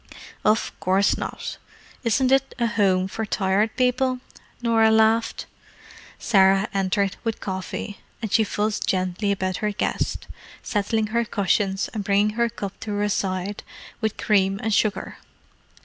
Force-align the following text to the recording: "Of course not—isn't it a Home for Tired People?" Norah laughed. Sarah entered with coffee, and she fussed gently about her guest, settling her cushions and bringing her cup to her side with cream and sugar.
"Of 0.43 0.71
course 0.79 1.15
not—isn't 1.15 2.31
it 2.31 2.55
a 2.57 2.65
Home 2.65 3.07
for 3.07 3.23
Tired 3.23 3.77
People?" 3.77 4.19
Norah 4.59 4.89
laughed. 4.89 5.45
Sarah 6.17 6.67
entered 6.73 7.17
with 7.23 7.39
coffee, 7.39 7.99
and 8.19 8.31
she 8.33 8.43
fussed 8.43 8.87
gently 8.87 9.31
about 9.31 9.57
her 9.57 9.71
guest, 9.71 10.25
settling 10.63 11.07
her 11.13 11.23
cushions 11.23 11.87
and 11.93 12.03
bringing 12.03 12.31
her 12.31 12.49
cup 12.49 12.79
to 12.79 12.93
her 12.95 13.09
side 13.09 13.61
with 14.01 14.17
cream 14.17 14.59
and 14.63 14.73
sugar. 14.73 15.17